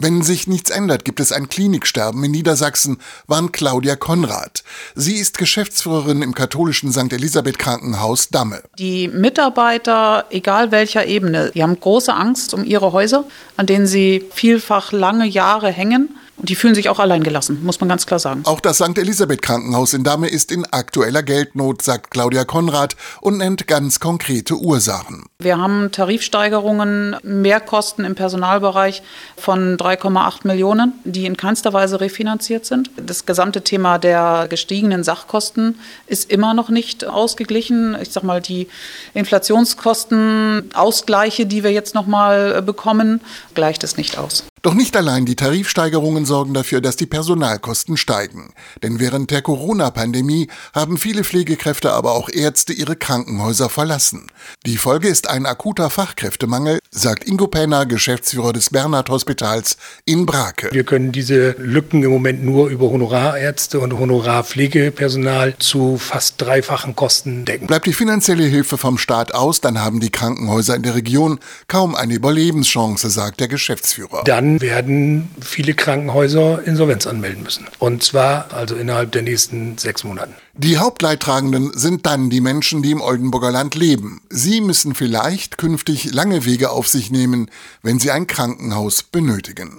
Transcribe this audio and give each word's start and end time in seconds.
Wenn 0.00 0.22
sich 0.22 0.46
nichts 0.46 0.70
ändert, 0.70 1.04
gibt 1.04 1.18
es 1.18 1.32
ein 1.32 1.48
Kliniksterben 1.48 2.22
in 2.22 2.30
Niedersachsen, 2.30 2.98
warnt 3.26 3.52
Claudia 3.52 3.96
Konrad. 3.96 4.62
Sie 4.94 5.16
ist 5.16 5.38
Geschäftsführerin 5.38 6.22
im 6.22 6.36
katholischen 6.36 6.92
St. 6.92 7.12
Elisabeth 7.12 7.58
Krankenhaus 7.58 8.28
Damme. 8.28 8.62
Die 8.78 9.08
Mitarbeiter, 9.08 10.26
egal 10.30 10.70
welcher 10.70 11.06
Ebene, 11.06 11.50
die 11.52 11.64
haben 11.64 11.80
große 11.80 12.14
Angst 12.14 12.54
um 12.54 12.62
ihre 12.62 12.92
Häuser, 12.92 13.24
an 13.56 13.66
denen 13.66 13.88
sie 13.88 14.24
vielfach 14.32 14.92
lange 14.92 15.26
Jahre 15.26 15.72
hängen. 15.72 16.10
Und 16.38 16.48
die 16.48 16.54
fühlen 16.54 16.74
sich 16.74 16.88
auch 16.88 17.00
alleingelassen, 17.00 17.64
muss 17.64 17.80
man 17.80 17.88
ganz 17.88 18.06
klar 18.06 18.20
sagen. 18.20 18.42
Auch 18.44 18.60
das 18.60 18.78
St. 18.78 18.96
Elisabeth 18.96 19.42
Krankenhaus 19.42 19.92
in 19.92 20.04
Damme 20.04 20.28
ist 20.28 20.52
in 20.52 20.64
aktueller 20.66 21.24
Geldnot, 21.24 21.82
sagt 21.82 22.12
Claudia 22.12 22.44
Konrad 22.44 22.94
und 23.20 23.38
nennt 23.38 23.66
ganz 23.66 23.98
konkrete 23.98 24.54
Ursachen. 24.54 25.24
Wir 25.40 25.58
haben 25.58 25.90
Tarifsteigerungen, 25.90 27.16
Mehrkosten 27.22 28.04
im 28.04 28.14
Personalbereich 28.14 29.02
von 29.36 29.76
3,8 29.76 30.46
Millionen, 30.46 30.92
die 31.04 31.26
in 31.26 31.36
keinster 31.36 31.72
Weise 31.72 32.00
refinanziert 32.00 32.66
sind. 32.66 32.92
Das 32.96 33.26
gesamte 33.26 33.62
Thema 33.62 33.98
der 33.98 34.46
gestiegenen 34.48 35.02
Sachkosten 35.02 35.80
ist 36.06 36.30
immer 36.30 36.54
noch 36.54 36.68
nicht 36.68 37.04
ausgeglichen. 37.04 37.96
Ich 38.00 38.10
sag 38.10 38.22
mal, 38.22 38.40
die 38.40 38.68
Inflationskostenausgleiche, 39.14 41.46
die 41.46 41.64
wir 41.64 41.72
jetzt 41.72 41.96
noch 41.96 42.06
mal 42.06 42.62
bekommen, 42.62 43.20
gleicht 43.54 43.82
es 43.82 43.96
nicht 43.96 44.18
aus. 44.18 44.44
Doch 44.62 44.74
nicht 44.74 44.96
allein 44.96 45.24
die 45.24 45.36
Tarifsteigerungen 45.36 46.24
sorgen 46.24 46.54
dafür, 46.54 46.80
dass 46.80 46.96
die 46.96 47.06
Personalkosten 47.06 47.96
steigen. 47.96 48.52
Denn 48.82 48.98
während 48.98 49.30
der 49.30 49.42
Corona-Pandemie 49.42 50.48
haben 50.74 50.98
viele 50.98 51.24
Pflegekräfte, 51.24 51.92
aber 51.92 52.12
auch 52.12 52.28
Ärzte 52.28 52.72
ihre 52.72 52.96
Krankenhäuser 52.96 53.68
verlassen. 53.68 54.26
Die 54.66 54.76
Folge 54.76 55.08
ist 55.08 55.30
ein 55.30 55.46
akuter 55.46 55.90
Fachkräftemangel, 55.90 56.80
sagt 56.90 57.26
Ingo 57.28 57.46
Penner, 57.46 57.86
Geschäftsführer 57.86 58.52
des 58.52 58.70
Bernhard 58.70 59.08
Hospitals 59.10 59.76
in 60.04 60.26
Brake. 60.26 60.70
Wir 60.72 60.84
können 60.84 61.12
diese 61.12 61.50
Lücken 61.58 62.02
im 62.02 62.10
Moment 62.10 62.44
nur 62.44 62.68
über 62.68 62.90
Honorarärzte 62.90 63.78
und 63.78 63.98
Honorarpflegepersonal 63.98 65.56
zu 65.58 65.98
fast 65.98 66.40
dreifachen 66.40 66.96
Kosten 66.96 67.44
decken. 67.44 67.66
Bleibt 67.66 67.86
die 67.86 67.92
finanzielle 67.92 68.44
Hilfe 68.44 68.78
vom 68.78 68.98
Staat 68.98 69.34
aus, 69.34 69.60
dann 69.60 69.80
haben 69.80 70.00
die 70.00 70.10
Krankenhäuser 70.10 70.74
in 70.74 70.82
der 70.82 70.94
Region 70.94 71.38
kaum 71.68 71.94
eine 71.94 72.14
Überlebenschance, 72.14 73.10
sagt 73.10 73.40
der 73.40 73.48
Geschäftsführer. 73.48 74.24
Dann 74.24 74.47
werden 74.60 75.28
viele 75.40 75.74
Krankenhäuser 75.74 76.62
Insolvenz 76.64 77.06
anmelden 77.06 77.42
müssen. 77.42 77.66
Und 77.78 78.02
zwar 78.02 78.52
also 78.52 78.74
innerhalb 78.74 79.12
der 79.12 79.22
nächsten 79.22 79.76
sechs 79.78 80.04
Monaten. 80.04 80.34
Die 80.54 80.78
Hauptleidtragenden 80.78 81.70
sind 81.74 82.04
dann 82.06 82.30
die 82.30 82.40
Menschen, 82.40 82.82
die 82.82 82.90
im 82.90 83.00
Oldenburger 83.00 83.52
Land 83.52 83.76
leben. 83.76 84.20
Sie 84.28 84.60
müssen 84.60 84.94
vielleicht 84.94 85.56
künftig 85.56 86.12
lange 86.12 86.44
Wege 86.44 86.70
auf 86.70 86.88
sich 86.88 87.10
nehmen, 87.10 87.48
wenn 87.82 88.00
sie 88.00 88.10
ein 88.10 88.26
Krankenhaus 88.26 89.04
benötigen. 89.04 89.76